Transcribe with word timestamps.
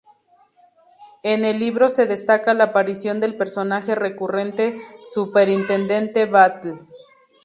En 1.21 1.45
el 1.45 1.59
libro 1.59 1.87
se 1.87 2.07
destaca 2.07 2.55
la 2.55 2.63
aparición 2.63 3.19
del 3.19 3.37
personaje 3.37 3.93
recurrente 3.93 4.81
Superintendente 5.13 6.25
Battle. 6.25 6.77